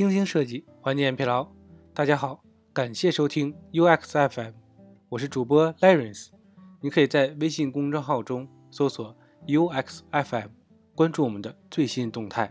[0.00, 1.46] 精心设计，缓解疲劳。
[1.92, 4.54] 大家好，感谢收听 UX FM，
[5.10, 6.28] 我是主播 Lawrence。
[6.80, 9.14] 你可以在微信公众号中搜索
[9.46, 10.48] UX FM，
[10.94, 12.50] 关注我们的最新动态。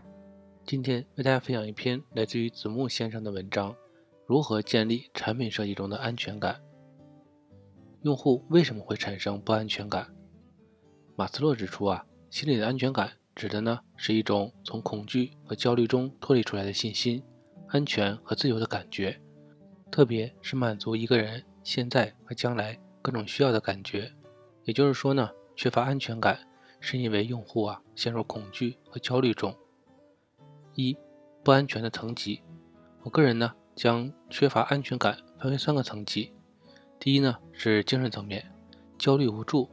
[0.64, 3.74] 今天为大家分享一篇来自于子木先生的文章：
[4.28, 6.60] 如何建立产品设计中的安全感？
[8.02, 10.14] 用户为什么会产生不安全感？
[11.16, 13.14] 马斯洛指出啊，心理的安全感。
[13.34, 17.22] 指的呢是一种从恐惧和焦虑中脱离出来的信心、
[17.72, 19.16] 安全和自由的感觉，
[19.92, 24.12] 特别是满足一个人现在和将来各种需要的感觉。
[24.64, 26.38] 也就是说呢，缺乏安全感
[26.80, 29.56] 是因为用户啊陷入恐惧和焦虑中。
[30.74, 30.96] 一、
[31.44, 32.42] 不安全的层级，
[33.02, 36.32] 我个人呢将缺乏安全感分为三个层级。
[36.98, 38.52] 第一呢是精神层面，
[38.98, 39.70] 焦虑无助。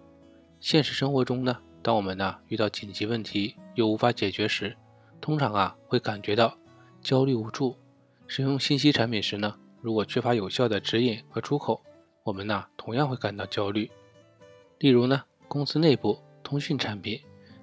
[0.60, 1.58] 现实生活中呢。
[1.84, 4.76] 当我们呢遇到紧急问题又无法解决时，
[5.22, 6.58] 通常啊会感觉到
[7.02, 7.76] 焦虑无助。
[8.28, 11.82] 使用信息产品时呢，如果缺乏有效的指引和出口，
[12.24, 13.90] 我们呢同样会感到焦虑。
[14.80, 17.20] 例如呢，公司内部通讯产品，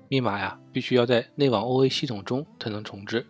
[0.08, 3.26] 密码呀必须要在内网 OA 系统中才能重置。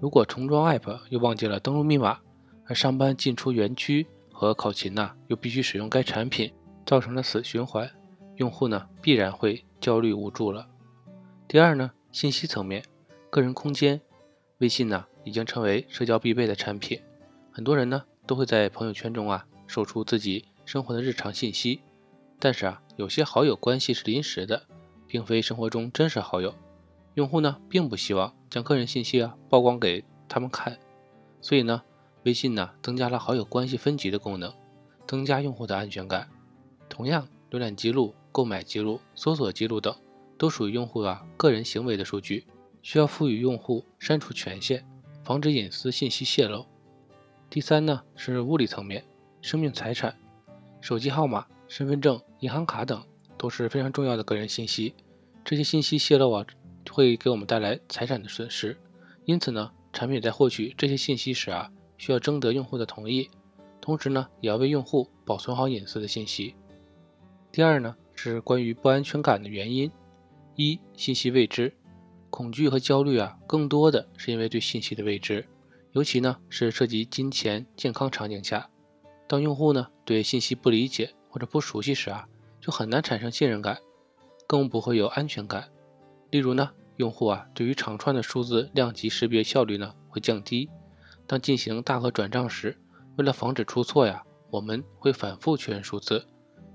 [0.00, 2.20] 如果重装 App 又忘记了登录密码，
[2.66, 6.52] 而上班进出园区和考勤呢又必须使用该产品，
[6.84, 7.90] 造成了死循环，
[8.36, 9.62] 用户呢必然会。
[9.78, 10.66] 焦虑无助了。
[11.46, 12.82] 第二呢，信息层面，
[13.30, 14.00] 个人空间，
[14.58, 16.98] 微信呢已经成为社交必备的产品，
[17.52, 21.80] 很多人呢都会在朋友圈中啊售出自己生活的日常信息。
[22.38, 24.62] 但是啊，有些好友关系是临时的，
[25.06, 26.54] 并非生活中真实好友，
[27.12, 30.78] 用户呢并不希望将个人信息啊曝光给他们看，
[31.42, 31.82] 所以呢，
[32.22, 34.50] 微信呢增加了好友关系分级的功能，
[35.06, 36.28] 增加用户的安全感。
[36.88, 38.14] 同样，浏览记录。
[38.32, 39.96] 购买记录、搜索记录等
[40.36, 42.46] 都属于用户啊个人行为的数据，
[42.82, 44.84] 需要赋予用户删除权限，
[45.26, 46.64] 防止隐私信息泄露。
[47.50, 49.02] 第三呢是物理层面，
[49.42, 50.16] 生命财产，
[50.80, 53.04] 手机号码、身份证、银行卡等
[53.36, 54.94] 都是非常重要的个人信息，
[55.44, 56.46] 这些信息泄露啊
[56.92, 58.76] 会给我们带来财产的损失，
[59.24, 61.68] 因此呢，产品在获取这些信息时啊
[61.98, 63.28] 需要征得用户的同意，
[63.80, 66.54] 同时呢也要为用户保存好隐私的信息。
[67.50, 67.96] 第二呢。
[68.18, 69.92] 是关于不安全感的原因：
[70.54, 71.70] 一、信息未知，
[72.36, 75.48] 恐惧和焦虑啊，更多的是因为对信息的未知，
[75.92, 78.68] 尤其呢是涉及金钱、健康场景下。
[79.26, 82.28] 当用户呢对信息不理解或者不熟悉时啊，
[82.60, 83.78] 就很难产生信任感，
[84.46, 85.70] 更不会有安全感。
[86.28, 90.68] 例如呢，用户啊对于长串的数字量级识别效率呢会降低。
[91.26, 92.76] 当进行大额转账时，
[93.16, 96.26] 为了防止出错呀，我们会反复确认数字，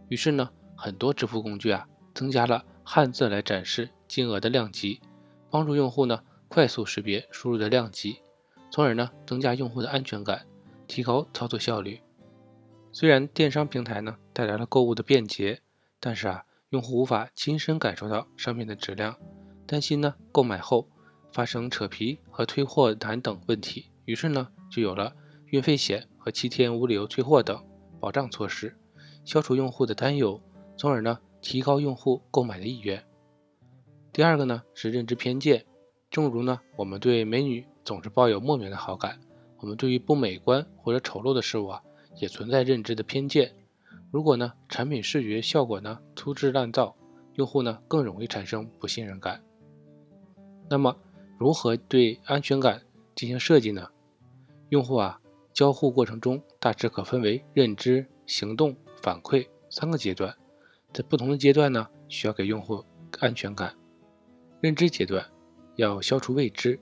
[0.10, 0.50] 于是呢。
[0.76, 5.00] 很多支付工具啊，增加了汉字来展示金额的量级，
[5.52, 8.22] 帮助用户呢快速识别输入的量级，
[8.72, 10.48] 从而呢增加用户的安全感，
[10.88, 12.00] 提高操作效率。
[12.92, 15.62] 虽然电商平台呢带来了购物的便捷，
[16.00, 19.16] 但是啊，用户无法亲身感受到商品的质量，
[19.68, 20.88] 担心呢购买后
[21.32, 25.14] 发生扯皮和退货难等问题，于是呢就有了
[25.48, 27.62] 运费险和七天无理由退货等
[28.00, 28.78] 保障措施，
[29.26, 30.42] 消除用户的担忧。
[30.78, 33.04] 从而呢，提高用户购买的意愿。
[34.14, 35.66] 第二个呢是认知偏见，
[36.10, 39.22] 正如呢我们对美女总是抱有莫名的好感，
[39.60, 41.82] 我们对于不美观或者丑陋的事物啊，
[42.20, 43.54] 也存在认知的偏见。
[44.12, 46.94] 如果呢产品视觉效果呢粗制滥造，
[47.36, 49.42] 用户呢更容易产生不信任感。
[50.70, 50.98] 那么
[51.38, 52.82] 如何对安全感
[53.16, 53.90] 进行设计呢？
[54.68, 55.22] 用户啊
[55.54, 60.36] 交互过程中大致可分为认知、行动、反馈三个阶段。
[60.92, 62.84] 在不同的阶段呢，需要给用户
[63.20, 63.74] 安全感。
[64.62, 65.26] 认知阶段
[65.76, 66.80] 要消除未知，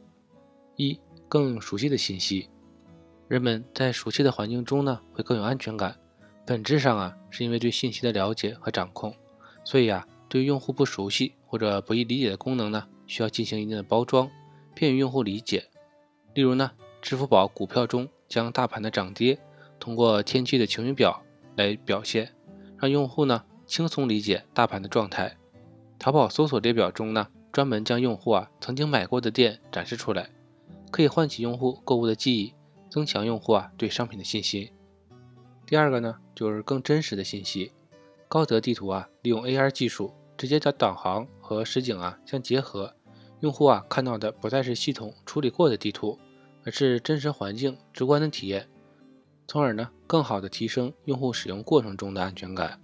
[0.76, 2.50] 一更熟悉的信息。
[3.30, 5.98] 人们在熟悉的环境中呢，会更有安全感。
[6.46, 9.16] 本质上啊，是因为对信息的了解和掌控。
[9.64, 14.30] 所以啊，对用户不熟悉或者不易理解的功能呢，需要进行一定的包装，
[14.76, 15.70] 便于用户理解。
[16.34, 16.72] 例如呢，
[17.02, 19.40] 支付宝股票中将大盘的涨跌
[19.80, 21.24] 通过天气的晴雨表
[21.56, 22.34] 来表现，
[22.78, 23.46] 让用户呢。
[23.66, 25.38] 轻松理解大盘的状态。
[26.00, 30.30] 淘宝搜索列表中呢，专门将用户啊曾经买过的店展示出来，
[30.92, 32.54] 可以唤起用户购物的记忆，
[32.90, 34.72] 增强用户啊对商品的信心。
[35.66, 37.72] 第二个呢，就是更真实的信息。
[38.28, 42.96] 高德地图啊，利用 AR 技术，直接将导航和实景啊相结合，
[43.40, 46.18] 用户啊看到的不再是系统处理过的地图，
[46.64, 48.70] 而是真实环境直观的体验，
[49.48, 52.80] 从而呢更好的提升用户使用过程中的安全感。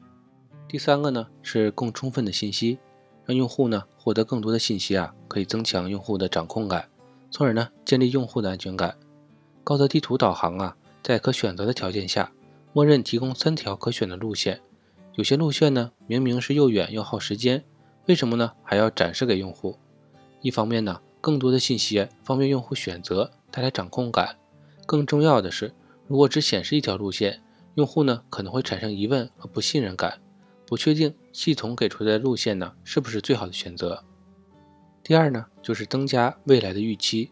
[0.67, 2.79] 第三个呢是更充分的信息，
[3.25, 6.87] 让用户呢获得更多的信息啊，可以增强用户的掌控感，
[7.31, 8.95] 从而呢建立用户的安全感。
[9.63, 12.31] 高德地图导航啊，在可选择的条件下，
[12.71, 14.61] 默认提供三条可选的路线。
[15.15, 17.63] 有些路线呢，明明是又远又耗时间，
[18.05, 18.51] 为什么呢？
[18.63, 19.77] 还要展示给用户？
[20.41, 24.35] 一方面呢，更多的信息方便用户选择，带来掌控感。
[24.85, 25.73] 更重要的是，
[26.05, 27.41] 如果只显示一条路线，
[27.73, 30.21] 用户呢可能会产生疑问和不信任感，
[30.67, 34.03] 不确定系统给出的路线呢是不是最好的选择。
[35.03, 37.31] 第二呢，就是增加未来的预期。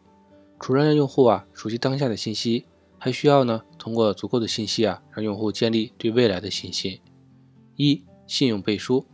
[0.59, 2.65] 除了让用户啊熟悉当下的信息，
[2.99, 7.01] 还需要呢通过足够的信息啊，让用户建立对未来的信心。
[7.75, 9.05] 一、信用背书。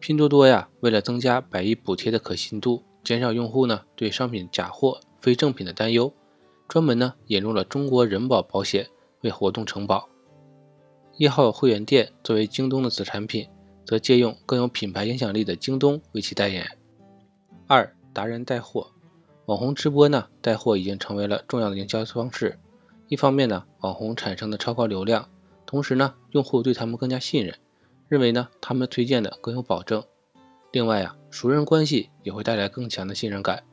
[0.00, 6.12] 拼多多呀，为了增加百亿补贴的可信度，减少用户呢对商品假货、非正品的担忧，
[6.66, 8.88] 专门呢引入了中国人保保险
[9.20, 10.08] 为活动承保。
[11.16, 13.46] 一号会员店作为京东的子产品，
[13.84, 16.78] 则借用更有品牌影响力的京东为其代言。
[17.66, 18.90] 二、达人带货。
[19.46, 22.58] 网红直播呢，带货已经成为了重要的营销方式。
[23.08, 25.28] 一方面呢，网红产生的超高流量，
[25.66, 27.56] 同时呢，用户对他们更加信任，
[28.08, 30.04] 认为呢他们推荐的更有保证。
[30.70, 33.64] 另外啊，熟人关系也会带来更强的信任感。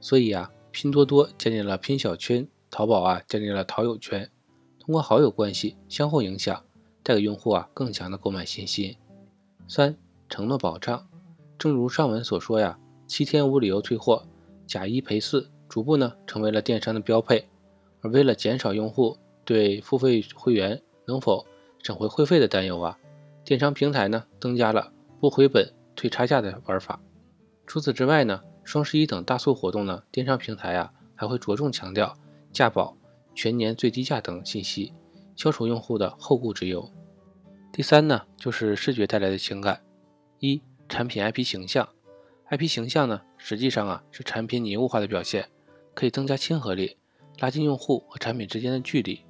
[0.00, 4.30] 所以啊，拼多多建立了拼小圈，淘宝啊建立了淘友圈，
[4.78, 6.64] 通过好友关系相互影响，
[7.02, 8.96] 带给用户啊更强的购买信心。
[9.72, 9.96] 三、
[10.28, 11.06] 承诺保障。
[11.56, 12.76] 正如上文所说呀，
[13.06, 14.24] 七天无理由退货。
[14.66, 17.48] 假一赔四逐步呢成为了电商的标配，
[18.00, 21.46] 而为了减少用户对付费会员能否
[21.84, 22.98] 省回会费的担忧啊，
[23.44, 27.00] 电商平台呢增加了不回本退差价的玩法。
[27.64, 32.16] 除此之外呢，双十一等大促活动呢，电商平台啊还会着重强调
[32.52, 32.96] 价保、
[33.36, 34.92] 全年最低价等信息，
[35.36, 36.90] 消除用户的后顾之忧。
[37.80, 39.80] 第三呢，就是视觉带来的情感，
[40.38, 41.88] 一产品 IP 形象。
[42.50, 45.48] IP 形象呢，实际上啊是产品拟物化的表现，
[45.94, 46.98] 可以增加亲和力，
[47.38, 49.24] 拉近用户和产品之间的距离。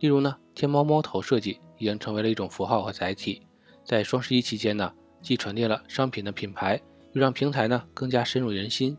[0.00, 3.46] 例如呢，天猫猫头设计已经成为了一种符号和载体，
[3.82, 4.92] 在双十一期间呢，
[5.22, 6.78] 既传递了商品的品牌，
[7.14, 8.98] 又让平台呢更加深入人心。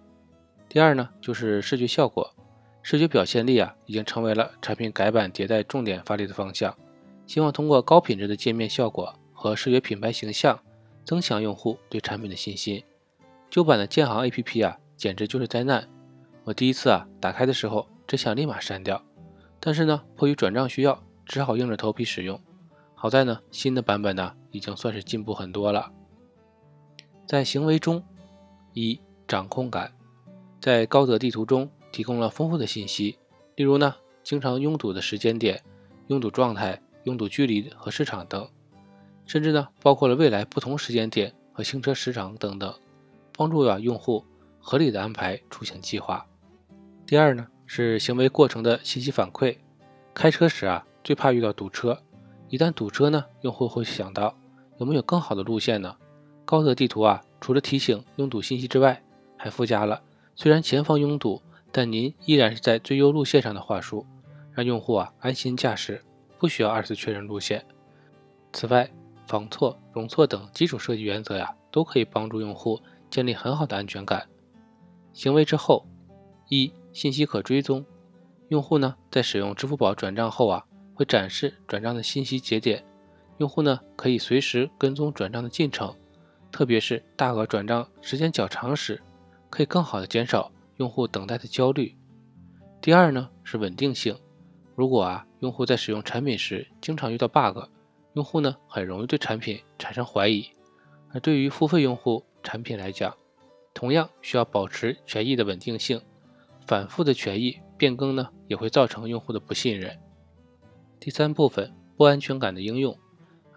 [0.67, 2.33] 第二呢，就是视觉效果，
[2.81, 6.75] 视觉表现力啊已经成为了产品改版迭代重点发力的方向，
[7.27, 10.59] 希望通过高品质的界面效果和视觉品牌形象，
[11.03, 12.83] 增强用户对产品的信心。
[13.49, 15.87] 旧版的建行 APP 啊，简直就是灾难。
[16.43, 19.03] 我第一次啊打开的时候，只想立马删掉，
[19.59, 22.39] 但是呢，迫于转账需要，只好硬着头皮使用。
[22.93, 25.91] 好在呢，新的版本呢，已经算是进步很多了。
[27.25, 28.03] 在行为中，
[28.73, 29.91] 一掌控感，
[30.59, 33.17] 在高德地图中提供了丰富的信息，
[33.55, 35.63] 例如呢，经常拥堵的时间点、
[36.07, 38.47] 拥堵状态、拥堵距离和市场等，
[39.25, 42.71] 甚至呢，包括了未来不同时间点和行车时长等等。
[43.37, 44.23] 帮助啊用户
[44.59, 46.25] 合理的安排出行计划。
[47.05, 49.57] 第二呢是行为过程的信息反馈。
[50.13, 52.01] 开车时啊最怕遇到堵车，
[52.47, 54.37] 一旦堵车呢，用户会想到
[54.77, 55.97] 有没有更好的路线呢？
[56.45, 59.03] 高德地图啊除了提醒拥堵信息之外，
[59.35, 60.01] 还附加了
[60.35, 61.41] 虽然前方拥堵，
[61.71, 64.05] 但您依然是在最优路线上的话术，
[64.53, 66.01] 让用户啊安心驾驶，
[66.45, 67.65] 不需要二次确认路线。
[68.53, 68.87] 此外，
[69.25, 72.79] 防错、容错等基础设计原则呀，都可以帮助用户。
[73.09, 74.27] 建立很好的安全感。
[75.11, 75.87] 行为之后，
[76.49, 77.83] 一信息可追踪，
[78.49, 82.85] 用户呢在使用支付宝转账后啊，会展示转账的信息节点，
[83.37, 85.95] 用户呢可以随时跟踪转账的进程，
[86.51, 89.01] 特别是大额转账时间较长时，
[89.49, 91.95] 可以更好的减少用户等待的焦虑。
[92.81, 94.15] 第二呢是稳定性，
[94.75, 97.69] 如果啊用户在使用产品时经常遇到 bug，
[98.13, 100.47] 用户呢很容易对产品产生怀疑，
[101.11, 102.23] 而对于付费用户。
[102.47, 103.17] 产品来讲，
[103.73, 105.99] 同样需要保持权益的稳定性，
[106.67, 109.99] 反复的权益变更呢，也会造成用户的不信任。
[110.99, 112.95] 第三部分，不安全感的应用，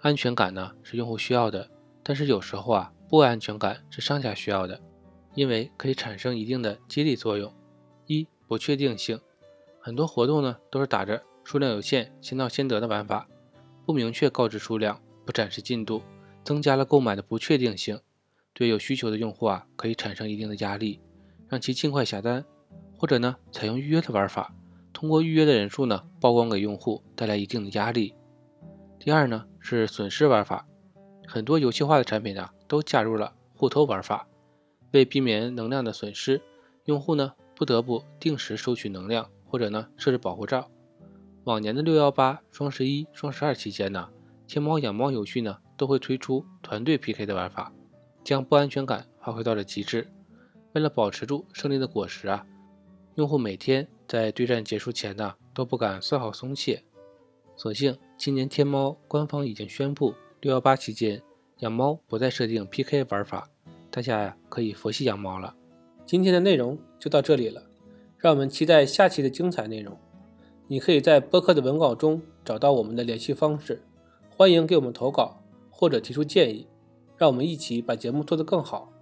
[0.00, 1.68] 安全感呢是用户需要的，
[2.02, 4.80] 但是有时候啊，不安全感是商家需要的，
[5.34, 7.52] 因为可以产生一定的激励作用。
[8.06, 9.20] 一不确定性，
[9.80, 13.28] 很多活动呢都是打着数量有限、先到先得的玩法，
[13.86, 16.02] 不明确告知数量，不展示进度，
[16.44, 18.00] 增加了购买的不确定性。
[18.52, 21.00] 对有需求的用户啊，可以产生一定的压力，
[21.48, 22.44] 让其尽快下单，
[22.96, 24.52] 或者呢，采用预约的玩法，
[24.92, 28.14] 通过预约的人数呢，曝光给用户，带来一定的压力。
[28.98, 30.66] 第二呢，是损失玩法，
[31.26, 34.26] 很多游戏化的产品啊，都加入了互偷玩法，
[34.90, 36.42] 为避免能量的损失，
[36.86, 40.70] 用户呢，不得不定时收取能量，或者呢，设置保护罩。
[41.44, 44.08] 往年的六幺八、双十一、双十二期间呢，
[44.46, 47.72] 天猫养猫游戏呢，都会推出团队 PK 的玩法。
[48.24, 50.06] 将不安全感发挥到了极致。
[50.74, 52.44] 为了保持住胜利的果实啊，
[53.14, 56.84] 用户每天在对战结束前呢，都不敢丝毫松懈。
[57.56, 61.22] 所幸今年天猫官方已经宣布，六幺八期间
[61.60, 63.48] 养猫不再设定 PK 玩法，
[63.90, 65.54] 大家呀可以佛系养猫了。
[66.04, 67.62] 今天的内容就到这里了，
[68.18, 69.96] 让我们期待下期的精彩内容。
[70.66, 73.82] 你可以在播客的文稿中找到我们的联系方式，
[74.28, 76.66] 欢迎给我们投稿或者提出建议，
[77.16, 78.92] 让我们一起把节目做得更好。